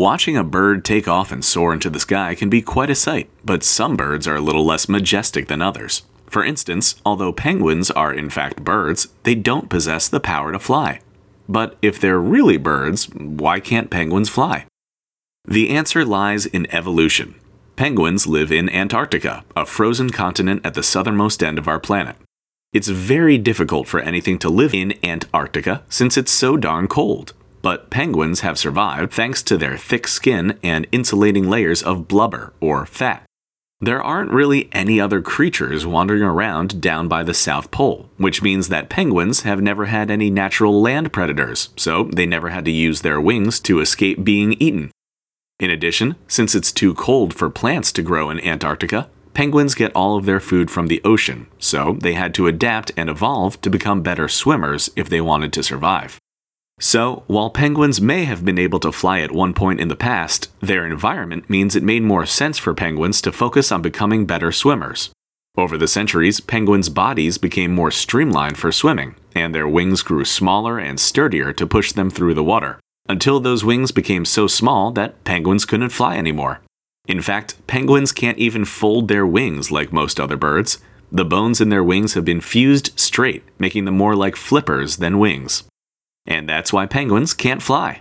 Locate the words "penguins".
7.34-7.90, 13.90-14.30, 17.76-18.26, 27.90-28.40, 38.90-39.42, 49.32-49.74, 57.50-58.00, 62.72-63.20, 66.40-66.88, 75.24-75.66, 77.66-78.10, 86.86-87.34